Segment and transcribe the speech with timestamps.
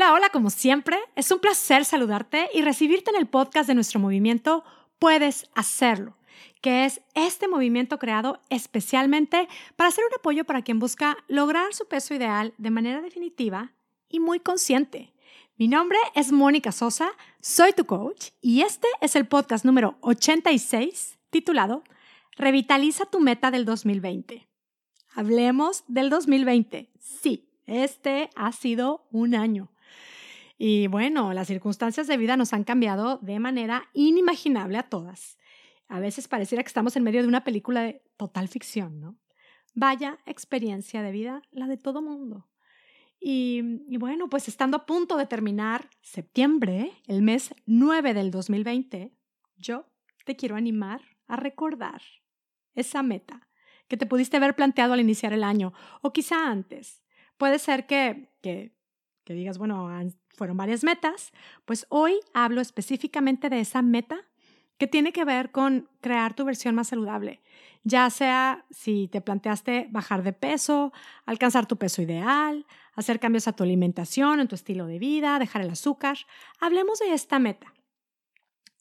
[0.00, 4.00] Hola, hola, como siempre, es un placer saludarte y recibirte en el podcast de nuestro
[4.00, 4.64] movimiento
[4.98, 6.16] Puedes Hacerlo,
[6.62, 11.86] que es este movimiento creado especialmente para ser un apoyo para quien busca lograr su
[11.86, 13.74] peso ideal de manera definitiva
[14.08, 15.12] y muy consciente.
[15.58, 17.12] Mi nombre es Mónica Sosa,
[17.42, 21.84] soy tu coach y este es el podcast número 86 titulado
[22.38, 24.48] Revitaliza tu meta del 2020.
[25.14, 26.90] Hablemos del 2020.
[26.98, 29.70] Sí, este ha sido un año.
[30.62, 35.38] Y bueno, las circunstancias de vida nos han cambiado de manera inimaginable a todas.
[35.88, 39.16] A veces pareciera que estamos en medio de una película de total ficción, ¿no?
[39.72, 42.46] Vaya experiencia de vida la de todo mundo.
[43.18, 43.62] Y,
[43.96, 49.14] bueno, pues estando a punto de terminar septiembre, el mes 9 del 2020,
[49.56, 49.86] yo
[50.26, 52.02] te quiero animar a recordar
[52.74, 53.48] esa meta
[53.88, 57.02] que te pudiste haber planteado al iniciar el año o quizá antes.
[57.38, 58.78] Puede ser que, que,
[59.30, 59.88] que digas, bueno,
[60.34, 61.30] fueron varias metas,
[61.64, 64.26] pues hoy hablo específicamente de esa meta
[64.76, 67.40] que tiene que ver con crear tu versión más saludable,
[67.84, 70.92] ya sea si te planteaste bajar de peso,
[71.26, 75.62] alcanzar tu peso ideal, hacer cambios a tu alimentación, en tu estilo de vida, dejar
[75.62, 76.18] el azúcar.
[76.58, 77.72] Hablemos de esta meta.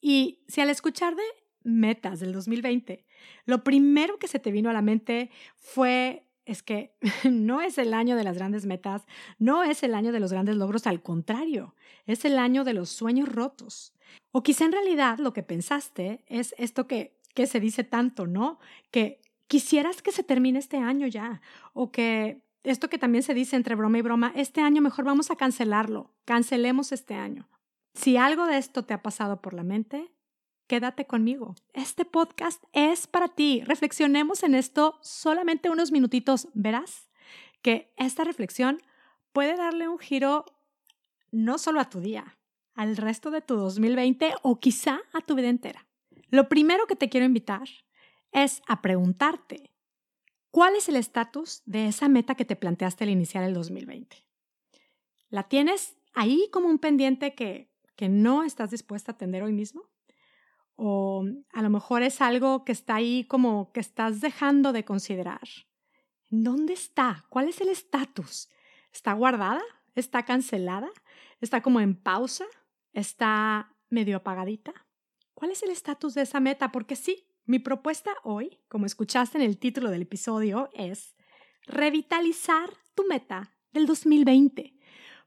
[0.01, 1.21] Y si al escuchar de
[1.61, 3.05] metas del 2020,
[3.45, 6.95] lo primero que se te vino a la mente fue es que
[7.29, 9.05] no es el año de las grandes metas,
[9.37, 12.89] no es el año de los grandes logros, al contrario, es el año de los
[12.89, 13.93] sueños rotos.
[14.31, 18.59] O quizá en realidad lo que pensaste es esto que, que se dice tanto, ¿no?
[18.91, 21.41] Que quisieras que se termine este año ya,
[21.73, 25.31] o que esto que también se dice entre broma y broma, este año mejor vamos
[25.31, 27.47] a cancelarlo, cancelemos este año.
[27.93, 30.11] Si algo de esto te ha pasado por la mente,
[30.69, 31.55] quédate conmigo.
[31.73, 33.63] Este podcast es para ti.
[33.65, 36.47] Reflexionemos en esto solamente unos minutitos.
[36.53, 37.09] Verás
[37.63, 38.79] que esta reflexión
[39.33, 40.45] puede darle un giro
[41.31, 42.37] no solo a tu día,
[42.75, 45.87] al resto de tu 2020 o quizá a tu vida entera.
[46.29, 47.67] Lo primero que te quiero invitar
[48.31, 49.71] es a preguntarte,
[50.51, 54.23] ¿cuál es el estatus de esa meta que te planteaste al iniciar el 2020?
[55.29, 59.89] ¿La tienes ahí como un pendiente que, que no estás dispuesta a atender hoy mismo?
[60.81, 65.41] O a lo mejor es algo que está ahí como que estás dejando de considerar.
[66.29, 67.25] ¿Dónde está?
[67.27, 68.49] ¿Cuál es el estatus?
[68.93, 69.61] ¿Está guardada?
[69.95, 70.89] ¿Está cancelada?
[71.41, 72.45] ¿Está como en pausa?
[72.93, 74.73] ¿Está medio apagadita?
[75.33, 76.71] ¿Cuál es el estatus de esa meta?
[76.71, 81.15] Porque sí, mi propuesta hoy, como escuchaste en el título del episodio, es
[81.63, 84.75] revitalizar tu meta del 2020,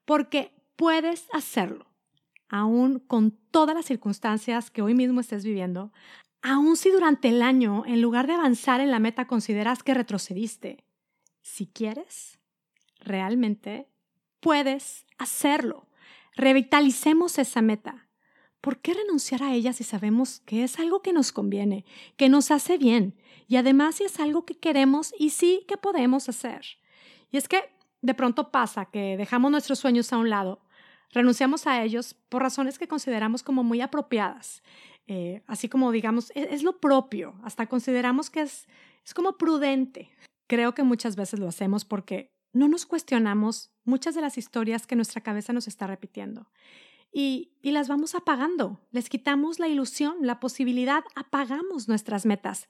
[0.07, 1.92] porque puedes hacerlo
[2.53, 5.91] aún con todas las circunstancias que hoy mismo estés viviendo,
[6.43, 10.85] aún si durante el año, en lugar de avanzar en la meta, consideras que retrocediste,
[11.41, 12.39] si quieres,
[13.01, 13.89] realmente
[14.39, 15.89] puedes hacerlo.
[16.37, 18.09] Revitalicemos esa meta.
[18.61, 21.87] ¿Por qué renunciar a ella si sabemos que es algo que nos conviene,
[22.17, 23.17] que nos hace bien
[23.49, 26.67] y además si es algo que queremos y sí que podemos hacer?
[27.31, 27.63] Y es que
[28.03, 30.61] de pronto pasa que dejamos nuestros sueños a un lado
[31.13, 34.63] renunciamos a ellos por razones que consideramos como muy apropiadas.
[35.07, 38.67] Eh, así como digamos, es, es, lo propio, hasta consideramos que es,
[39.05, 40.11] es como prudente.
[40.47, 44.97] Creo que muchas veces lo hacemos porque no nos cuestionamos muchas de las historias que
[44.97, 46.51] nuestra cabeza nos está repitiendo.
[47.15, 52.69] Y, y, las vamos apagando, les quitamos la ilusión, la posibilidad, apagamos nuestras metas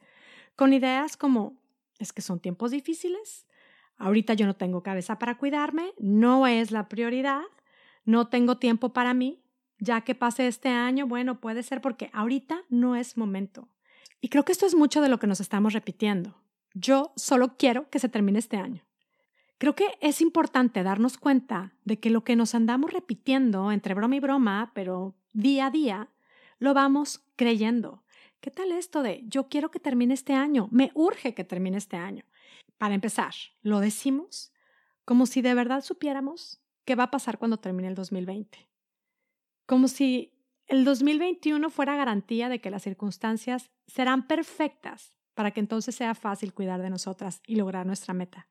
[0.57, 1.61] con ideas como,
[1.99, 3.47] es que son tiempos difíciles,
[3.97, 7.43] ahorita yo no tengo cabeza para cuidarme, no es la prioridad,
[8.05, 9.43] no tengo tiempo para mí,
[9.79, 13.69] ya que pase este año, bueno, puede ser porque ahorita no es momento.
[14.21, 16.41] Y creo que esto es mucho de lo que nos estamos repitiendo.
[16.75, 18.85] Yo solo quiero que se termine este año.
[19.59, 24.17] Creo que es importante darnos cuenta de que lo que nos andamos repitiendo entre broma
[24.17, 26.09] y broma, pero día a día,
[26.59, 28.05] lo vamos creyendo.
[28.41, 30.69] ¿Qué tal esto de yo quiero que termine este año?
[30.71, 32.25] Me urge que termine este año.
[32.79, 34.53] Para empezar, lo decimos
[35.05, 38.69] como si de verdad supiéramos qué va a pasar cuando termine el 2020.
[39.67, 40.33] Como si
[40.67, 46.53] el 2021 fuera garantía de que las circunstancias serán perfectas para que entonces sea fácil
[46.53, 48.49] cuidar de nosotras y lograr nuestra meta.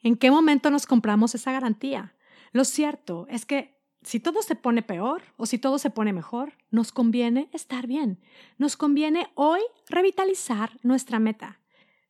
[0.00, 2.14] ¿En qué momento nos compramos esa garantía?
[2.52, 6.52] Lo cierto es que si todo se pone peor o si todo se pone mejor,
[6.70, 8.20] nos conviene estar bien.
[8.56, 11.60] Nos conviene hoy revitalizar nuestra meta.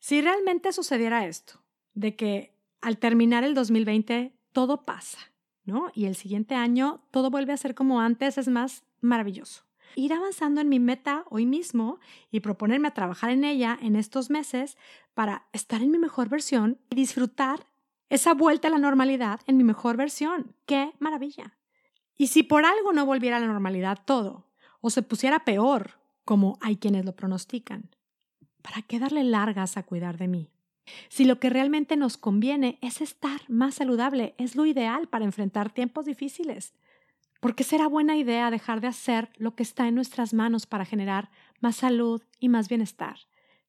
[0.00, 1.62] Si realmente sucediera esto,
[1.94, 5.18] de que al terminar el 2020 todo pasa,
[5.64, 5.90] ¿no?
[5.94, 9.64] Y el siguiente año todo vuelve a ser como antes, es más maravilloso.
[9.94, 11.98] Ir avanzando en mi meta hoy mismo
[12.30, 14.76] y proponerme a trabajar en ella en estos meses
[15.14, 17.66] para estar en mi mejor versión y disfrutar
[18.10, 20.54] esa vuelta a la normalidad en mi mejor versión.
[20.66, 21.56] ¡Qué maravilla!
[22.16, 24.46] Y si por algo no volviera a la normalidad todo,
[24.80, 27.90] o se pusiera peor, como hay quienes lo pronostican,
[28.62, 30.50] ¿para qué darle largas a cuidar de mí?
[31.08, 35.72] Si lo que realmente nos conviene es estar más saludable, es lo ideal para enfrentar
[35.72, 36.74] tiempos difíciles.
[37.40, 40.84] ¿Por qué será buena idea dejar de hacer lo que está en nuestras manos para
[40.84, 41.30] generar
[41.60, 43.16] más salud y más bienestar?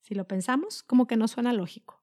[0.01, 2.01] Si lo pensamos, como que no suena lógico.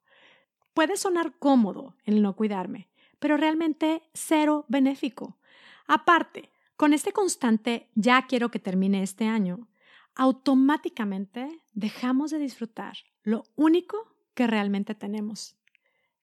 [0.75, 5.39] Puede sonar cómodo el no cuidarme, pero realmente cero benéfico.
[5.87, 9.69] Aparte, con este constante ya quiero que termine este año,
[10.15, 15.57] automáticamente dejamos de disfrutar lo único que realmente tenemos.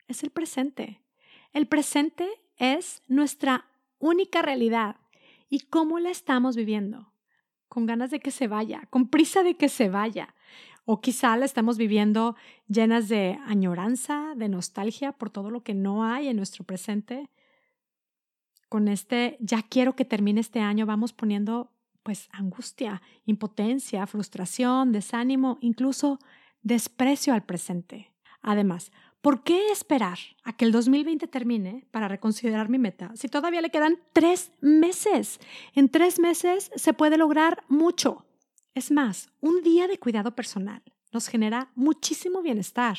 [0.07, 1.01] Es el presente.
[1.51, 3.65] El presente es nuestra
[4.00, 4.98] única realidad.
[5.50, 7.12] ¿Y cómo la estamos viviendo?
[7.68, 10.36] Con ganas de que se vaya, con prisa de que se vaya.
[10.86, 12.36] O quizá la estamos viviendo
[12.68, 17.30] llenas de añoranza, de nostalgia por todo lo que no hay en nuestro presente.
[18.69, 21.71] Con este ya quiero que termine este año vamos poniendo
[22.04, 26.19] pues angustia, impotencia, frustración, desánimo, incluso
[26.63, 28.13] desprecio al presente.
[28.42, 33.62] Además, ¿por qué esperar a que el 2020 termine para reconsiderar mi meta si todavía
[33.62, 35.39] le quedan tres meses?
[35.75, 38.25] En tres meses se puede lograr mucho.
[38.74, 40.81] Es más, un día de cuidado personal
[41.12, 42.98] nos genera muchísimo bienestar.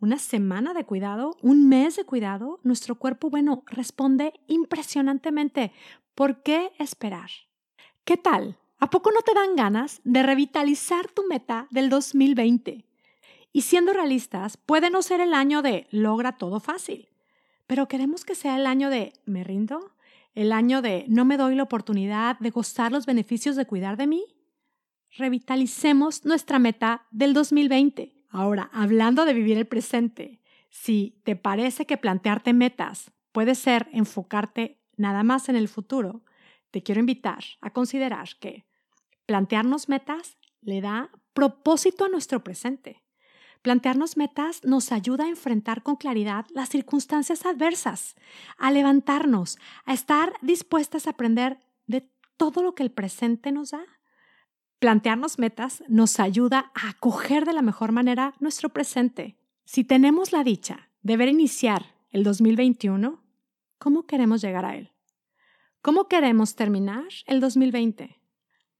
[0.00, 5.72] Una semana de cuidado, un mes de cuidado, nuestro cuerpo, bueno, responde impresionantemente.
[6.14, 7.30] ¿Por qué esperar?
[8.04, 8.58] ¿Qué tal?
[8.84, 12.84] ¿A poco no te dan ganas de revitalizar tu meta del 2020?
[13.50, 17.08] Y siendo realistas, puede no ser el año de logra todo fácil,
[17.66, 19.94] pero queremos que sea el año de me rindo,
[20.34, 24.06] el año de no me doy la oportunidad de gozar los beneficios de cuidar de
[24.06, 24.22] mí.
[25.16, 28.12] Revitalicemos nuestra meta del 2020.
[28.28, 34.78] Ahora, hablando de vivir el presente, si te parece que plantearte metas puede ser enfocarte
[34.98, 36.22] nada más en el futuro,
[36.70, 38.66] te quiero invitar a considerar que
[39.26, 43.02] plantearnos metas le da propósito a nuestro presente.
[43.62, 48.14] Plantearnos metas nos ayuda a enfrentar con claridad las circunstancias adversas,
[48.58, 53.84] a levantarnos, a estar dispuestas a aprender de todo lo que el presente nos da.
[54.80, 59.38] Plantearnos metas nos ayuda a acoger de la mejor manera nuestro presente.
[59.64, 63.24] Si tenemos la dicha de ver iniciar el 2021,
[63.78, 64.92] ¿cómo queremos llegar a él?
[65.80, 68.23] ¿Cómo queremos terminar el 2020?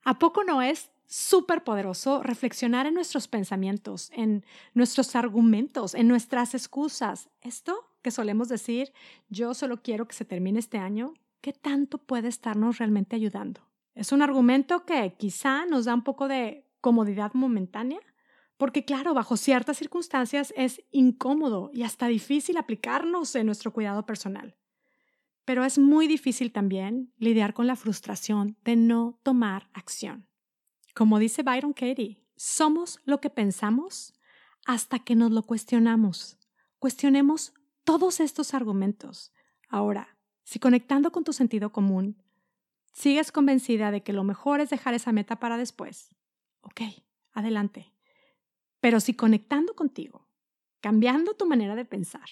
[0.05, 6.55] ¿A poco no es súper poderoso reflexionar en nuestros pensamientos, en nuestros argumentos, en nuestras
[6.55, 7.31] excusas?
[7.41, 8.93] Esto que solemos decir,
[9.31, 13.63] yo solo quiero que se termine este año, ¿qué tanto puede estarnos realmente ayudando?
[13.95, 18.01] Es un argumento que quizá nos da un poco de comodidad momentánea,
[18.59, 24.55] porque claro, bajo ciertas circunstancias es incómodo y hasta difícil aplicarnos en nuestro cuidado personal.
[25.45, 30.27] Pero es muy difícil también lidiar con la frustración de no tomar acción.
[30.95, 34.15] Como dice Byron Katie, somos lo que pensamos
[34.67, 36.39] hasta que nos lo cuestionamos.
[36.79, 37.53] Cuestionemos
[37.85, 39.33] todos estos argumentos.
[39.69, 42.23] Ahora, si conectando con tu sentido común,
[42.93, 46.15] sigues convencida de que lo mejor es dejar esa meta para después,
[46.61, 46.81] ok,
[47.33, 47.93] adelante.
[48.81, 50.29] Pero si conectando contigo,
[50.81, 52.29] cambiando tu manera de pensar,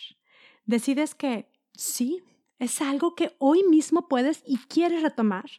[0.67, 2.23] decides que sí,
[2.63, 5.51] es algo que hoy mismo puedes y quieres retomar,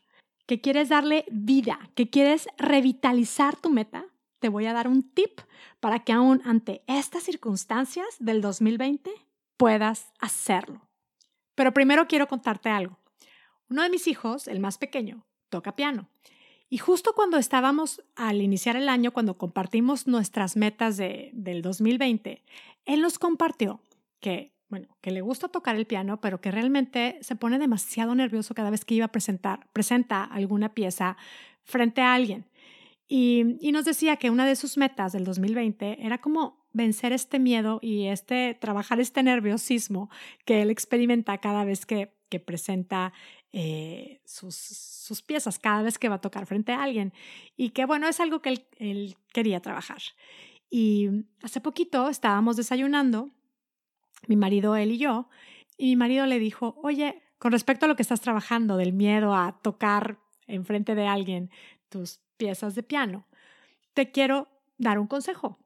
[0.46, 4.06] que quieres darle vida, que quieres revitalizar tu meta,
[4.40, 5.42] te voy a dar un tip
[5.82, 9.12] para que aún ante estas circunstancias del 2020
[9.58, 10.88] puedas hacerlo.
[11.56, 12.98] Pero primero quiero contarte algo.
[13.70, 16.08] Uno de mis hijos, el más pequeño, toca piano.
[16.70, 22.44] Y justo cuando estábamos al iniciar el año, cuando compartimos nuestras metas de, del 2020,
[22.86, 23.82] él nos compartió
[24.22, 28.56] que bueno, que le gusta tocar el piano, pero que realmente se pone demasiado nervioso
[28.56, 31.18] cada vez que iba a presentar, presenta alguna pieza
[31.64, 32.46] frente a alguien.
[33.08, 37.38] Y, y, nos decía que una de sus metas del 2020 era como vencer este
[37.38, 40.10] miedo y este, trabajar este nerviosismo
[40.46, 43.14] que él experimenta cada vez que, que presenta
[43.52, 47.14] eh, sus, sus, piezas, cada vez que va a tocar frente a alguien.
[47.56, 50.02] Y que bueno, es algo que él, él quería trabajar.
[50.70, 51.10] Y
[51.44, 53.30] hace poquito estábamos desayunando
[54.28, 55.30] mi marido, él y yo,
[55.78, 59.36] y mi marido le dijo, oye, con respecto a lo que estás trabajando, del miedo
[59.36, 61.50] a tocar enfrente de alguien
[61.90, 63.28] tus piezas de piano,
[63.94, 65.60] te quiero dar un consejo.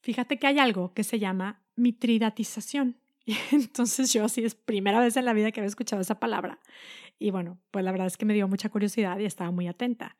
[0.00, 2.96] Fíjate que hay algo que se llama mitridatización.
[3.26, 6.58] Y entonces yo así es primera vez en la vida que había escuchado esa palabra.
[7.18, 10.16] Y bueno, pues la verdad es que me dio mucha curiosidad y estaba muy atenta.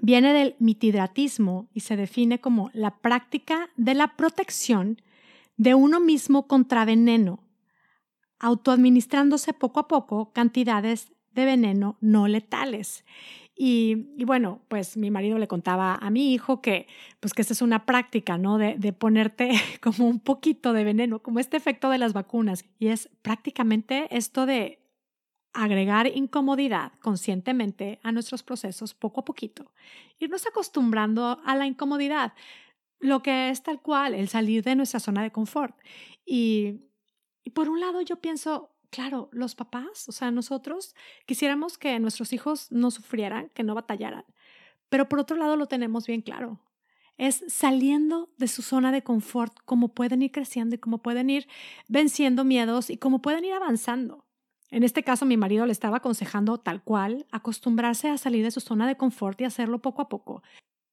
[0.00, 5.02] Viene del mitidratismo y se define como la práctica de la protección
[5.58, 7.44] de uno mismo contra veneno,
[8.38, 13.04] autoadministrándose poco a poco cantidades de veneno no letales.
[13.60, 16.86] Y, bueno, pues mi marido le contaba a mi hijo que,
[17.18, 18.56] pues que esta es una práctica, ¿no?
[18.56, 19.50] De, de, ponerte
[19.82, 22.64] como un poquito de veneno, como este efecto de las vacunas.
[22.78, 24.78] Y es prácticamente esto de
[25.52, 29.72] agregar incomodidad conscientemente a nuestros procesos poco a poquito,
[30.20, 32.32] irnos acostumbrando a la incomodidad,
[33.00, 35.76] lo que es tal cual, el salir de nuestra zona de confort.
[36.24, 36.80] Y,
[37.54, 40.94] por un lado yo pienso, claro, los papás, o sea, nosotros
[41.26, 44.24] quisiéramos que nuestros hijos no sufrieran, que no batallaran,
[44.88, 46.60] pero por otro lado lo tenemos bien claro.
[47.16, 51.48] Es saliendo de su zona de confort, cómo pueden ir creciendo y cómo pueden ir
[51.88, 54.24] venciendo miedos y cómo pueden ir avanzando.
[54.70, 58.60] En este caso, mi marido le estaba aconsejando tal cual acostumbrarse a salir de su
[58.60, 60.42] zona de confort y hacerlo poco a poco.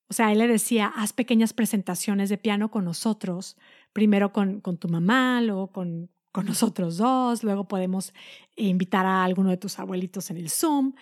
[0.08, 3.58] O sea, él le decía, haz pequeñas presentaciones de piano con nosotros,
[3.92, 8.14] primero con, con tu mamá, luego con, con nosotros dos, luego podemos
[8.56, 10.94] invitar a alguno de tus abuelitos en el Zoom.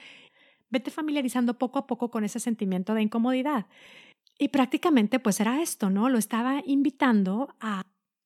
[0.69, 3.67] Vete familiarizando poco a poco con ese sentimiento de incomodidad.
[4.39, 6.09] Y prácticamente pues era esto, ¿no?
[6.09, 7.83] Lo estaba invitando a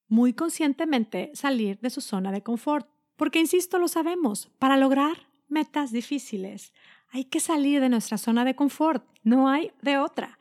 [0.07, 2.88] muy conscientemente salir de su zona de confort.
[3.17, 6.72] Porque, insisto, lo sabemos, para lograr metas difíciles
[7.10, 10.38] hay que salir de nuestra zona de confort, no hay de otra.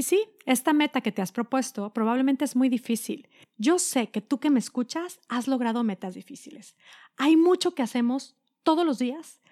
[0.00, 3.28] Y sí, esta meta que te has propuesto probablemente es muy difícil.
[3.58, 6.74] Yo sé que tú que me escuchas has logrado metas difíciles.
[7.18, 9.42] Hay mucho que hacemos todos los días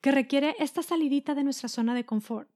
[0.00, 2.48] que requiere esta salidita de nuestra zona de confort.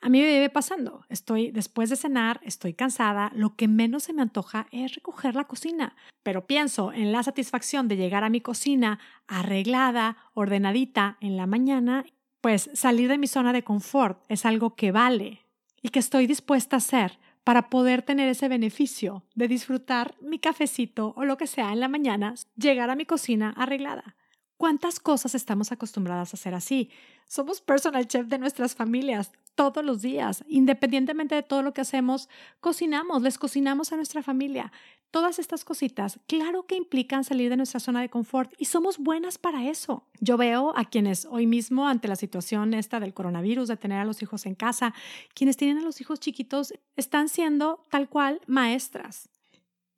[0.00, 1.04] A mí me vive pasando.
[1.10, 5.44] Estoy después de cenar, estoy cansada, lo que menos se me antoja es recoger la
[5.44, 11.46] cocina, pero pienso en la satisfacción de llegar a mi cocina arreglada, ordenadita en la
[11.46, 12.06] mañana,
[12.40, 15.44] pues salir de mi zona de confort es algo que vale,
[15.82, 21.14] y que estoy dispuesta a hacer para poder tener ese beneficio de disfrutar mi cafecito
[21.16, 24.16] o lo que sea en la mañana, llegar a mi cocina arreglada.
[24.56, 26.90] ¿Cuántas cosas estamos acostumbradas a hacer así?
[27.26, 32.28] Somos personal chef de nuestras familias todos los días, independientemente de todo lo que hacemos,
[32.60, 34.72] cocinamos, les cocinamos a nuestra familia.
[35.10, 39.38] Todas estas cositas, claro que implican salir de nuestra zona de confort y somos buenas
[39.38, 40.06] para eso.
[40.20, 44.04] Yo veo a quienes hoy mismo, ante la situación esta del coronavirus, de tener a
[44.04, 44.94] los hijos en casa,
[45.34, 49.28] quienes tienen a los hijos chiquitos, están siendo tal cual maestras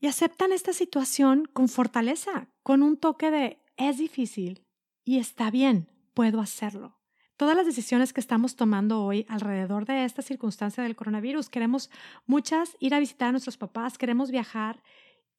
[0.00, 4.64] y aceptan esta situación con fortaleza, con un toque de es difícil
[5.04, 7.01] y está bien, puedo hacerlo.
[7.42, 11.90] Todas las decisiones que estamos tomando hoy alrededor de esta circunstancia del coronavirus, queremos
[12.24, 14.80] muchas ir a visitar a nuestros papás, queremos viajar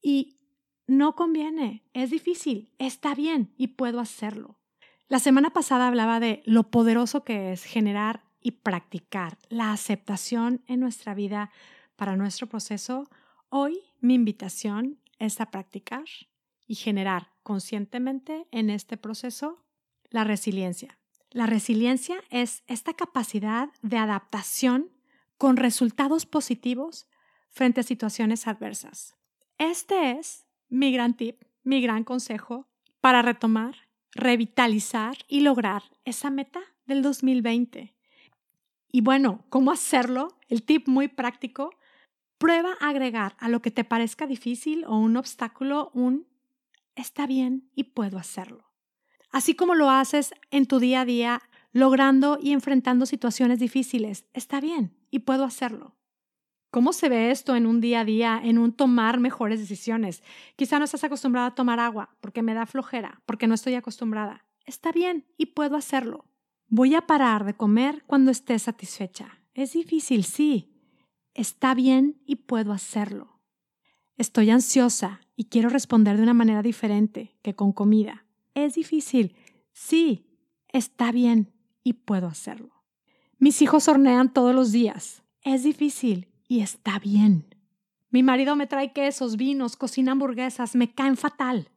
[0.02, 0.36] y
[0.86, 4.58] no conviene, es difícil, está bien y puedo hacerlo.
[5.08, 10.80] La semana pasada hablaba de lo poderoso que es generar y practicar la aceptación en
[10.80, 11.50] nuestra vida
[11.96, 13.08] para nuestro proceso.
[13.48, 16.04] Hoy mi invitación es a practicar
[16.66, 19.64] y generar conscientemente en este proceso
[20.10, 20.98] la resiliencia.
[21.34, 24.92] La resiliencia es esta capacidad de adaptación
[25.36, 27.08] con resultados positivos
[27.48, 29.16] frente a situaciones adversas.
[29.58, 32.68] Este es mi gran tip, mi gran consejo
[33.00, 33.74] para retomar,
[34.12, 37.96] revitalizar y lograr esa meta del 2020.
[38.92, 40.38] Y bueno, ¿cómo hacerlo?
[40.46, 41.70] El tip muy práctico.
[42.38, 46.28] Prueba agregar a lo que te parezca difícil o un obstáculo un
[46.94, 48.73] está bien y puedo hacerlo.
[49.34, 54.60] Así como lo haces en tu día a día, logrando y enfrentando situaciones difíciles, está
[54.60, 55.96] bien y puedo hacerlo.
[56.70, 60.22] ¿Cómo se ve esto en un día a día, en un tomar mejores decisiones?
[60.54, 64.46] Quizá no estás acostumbrada a tomar agua porque me da flojera, porque no estoy acostumbrada.
[64.66, 66.26] Está bien y puedo hacerlo.
[66.68, 69.40] Voy a parar de comer cuando esté satisfecha.
[69.52, 70.78] Es difícil, sí.
[71.34, 73.40] Está bien y puedo hacerlo.
[74.16, 78.23] Estoy ansiosa y quiero responder de una manera diferente que con comida.
[78.54, 79.34] Es difícil.
[79.72, 80.26] Sí,
[80.68, 82.70] está bien y puedo hacerlo.
[83.38, 85.22] Mis hijos hornean todos los días.
[85.42, 87.54] Es difícil y está bien.
[88.10, 91.68] Mi marido me trae quesos, vinos, cocina hamburguesas, me caen fatal.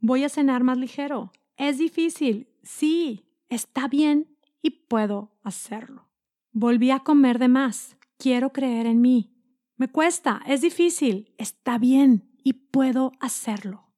[0.00, 1.32] Voy a cenar más ligero.
[1.56, 2.48] Es difícil.
[2.62, 6.08] Sí, está bien y puedo hacerlo.
[6.52, 7.96] Volví a comer de más.
[8.16, 9.34] Quiero creer en mí.
[9.76, 11.32] Me cuesta, es difícil.
[11.36, 13.89] Está bien y puedo hacerlo.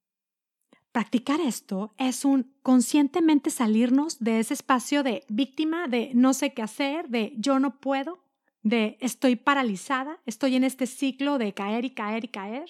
[0.93, 6.61] Practicar esto es un conscientemente salirnos de ese espacio de víctima, de no sé qué
[6.61, 8.23] hacer, de yo no puedo,
[8.63, 12.69] de estoy paralizada, estoy en este ciclo de caer y caer y caer.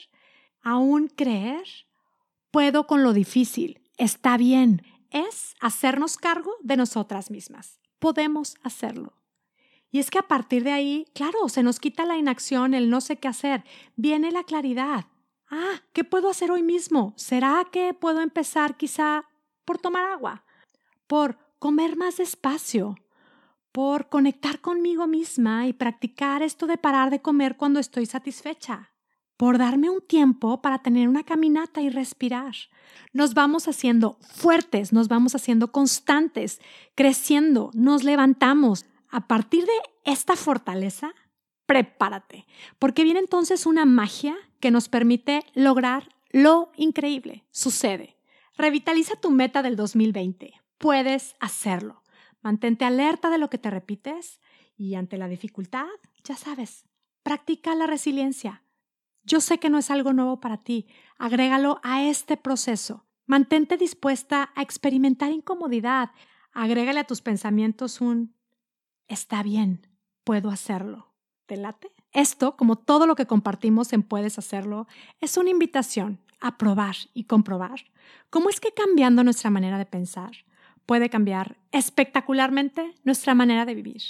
[0.62, 1.64] Aún creer,
[2.52, 7.80] puedo con lo difícil, está bien, es hacernos cargo de nosotras mismas.
[7.98, 9.14] Podemos hacerlo.
[9.90, 13.00] Y es que a partir de ahí, claro, se nos quita la inacción, el no
[13.00, 13.64] sé qué hacer,
[13.96, 15.06] viene la claridad,
[15.52, 17.12] ah, ¿qué puedo hacer hoy mismo?
[17.16, 19.28] ¿Será que puedo empezar quizá
[19.64, 20.44] por tomar agua,
[21.06, 22.96] por comer más despacio,
[23.70, 28.90] por conectar conmigo misma y practicar esto de parar de comer cuando estoy satisfecha,
[29.36, 32.54] por darme un tiempo para tener una caminata y respirar.
[33.12, 36.60] Nos vamos haciendo fuertes, nos vamos haciendo constantes,
[36.94, 38.86] creciendo, nos levantamos.
[39.08, 39.72] A partir de
[40.04, 41.14] esta fortaleza,
[41.72, 42.46] prepárate,
[42.78, 47.46] porque viene entonces una magia que nos permite lograr lo increíble.
[47.50, 48.18] Sucede.
[48.58, 50.52] Revitaliza tu meta del 2020.
[50.76, 52.02] Puedes hacerlo.
[52.42, 54.38] Mantente alerta de lo que te repites
[54.76, 55.86] y ante la dificultad,
[56.24, 56.84] ya sabes,
[57.22, 58.64] practica la resiliencia.
[59.24, 60.88] Yo sé que no es algo nuevo para ti.
[61.16, 63.06] Agrégalo a este proceso.
[63.24, 66.10] Mantente dispuesta a experimentar incomodidad.
[66.52, 68.34] Agrégale a tus pensamientos un
[69.08, 69.88] está bien,
[70.22, 71.11] puedo hacerlo.
[71.46, 71.90] ¿Te late?
[72.12, 74.86] Esto, como todo lo que compartimos en Puedes Hacerlo,
[75.20, 77.84] es una invitación a probar y comprobar
[78.30, 80.32] cómo es que cambiando nuestra manera de pensar
[80.86, 84.02] puede cambiar espectacularmente nuestra manera de vivir.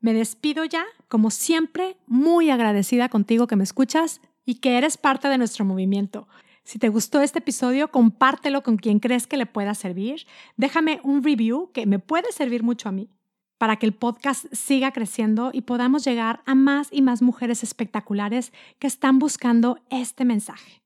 [0.00, 5.28] Me despido ya, como siempre, muy agradecida contigo que me escuchas y que eres parte
[5.28, 6.28] de nuestro movimiento.
[6.62, 10.26] Si te gustó este episodio, compártelo con quien crees que le pueda servir.
[10.56, 13.15] Déjame un review que me puede servir mucho a mí
[13.58, 18.52] para que el podcast siga creciendo y podamos llegar a más y más mujeres espectaculares
[18.78, 20.82] que están buscando este mensaje.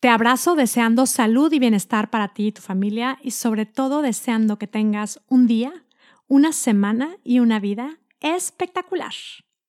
[0.00, 4.58] Te abrazo deseando salud y bienestar para ti y tu familia y sobre todo deseando
[4.58, 5.84] que tengas un día,
[6.26, 9.12] una semana y una vida espectacular.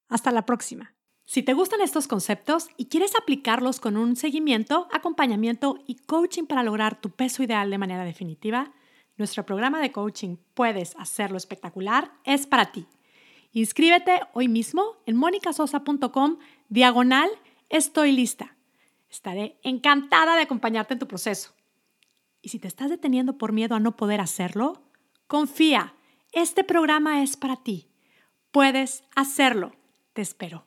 [0.10, 0.96] Hasta la próxima.
[1.26, 6.64] Si te gustan estos conceptos y quieres aplicarlos con un seguimiento, acompañamiento y coaching para
[6.64, 8.74] lograr tu peso ideal de manera definitiva,
[9.18, 12.88] nuestro programa de coaching Puedes hacerlo espectacular es para ti.
[13.52, 16.40] Inscríbete hoy mismo en monicasosa.com
[16.70, 17.30] diagonal
[17.70, 18.56] estoy lista.
[19.10, 21.54] Estaré encantada de acompañarte en tu proceso.
[22.42, 24.82] Y si te estás deteniendo por miedo a no poder hacerlo,
[25.28, 25.94] confía,
[26.32, 27.88] este programa es para ti.
[28.52, 29.74] Puedes hacerlo.
[30.14, 30.66] Te espero.